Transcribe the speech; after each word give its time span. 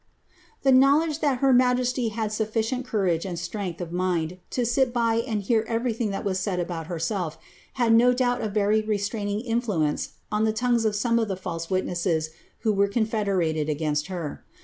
'>w 0.63 0.83
ledge 0.99 1.19
that 1.19 1.41
her 1.41 1.53
majesty 1.53 2.07
had 2.09 2.31
sufiicient 2.31 2.85
courage 2.85 3.23
and 3.23 3.37
strength 3.37 3.83
sit 4.49 4.91
by 4.93 5.15
and 5.27 5.43
hear 5.43 5.63
everything 5.67 6.09
that 6.09 6.25
was 6.25 6.39
said 6.39 6.59
about 6.59 6.87
herself, 6.87 7.37
had 7.73 7.95
very 8.51 8.81
restraining 8.81 9.41
influence 9.41 10.13
on 10.31 10.43
the 10.43 10.51
tongues 10.53 10.85
of 10.85 10.95
some 10.95 11.19
of 11.19 11.27
the 11.27 11.37
false 11.37 11.67
vho 11.67 12.31
were 12.63 12.87
confederated 12.87 13.69
against 13.69 14.07
her. 14.07 14.43